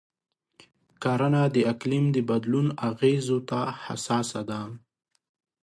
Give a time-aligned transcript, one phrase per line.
[1.03, 4.61] کرنه د اقلیم د بدلون اغېزو ته حساسه ده.